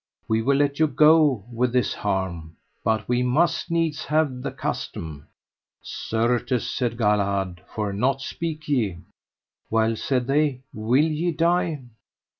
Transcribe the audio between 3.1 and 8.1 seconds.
must needs have the custom. Certes, said Galahad, for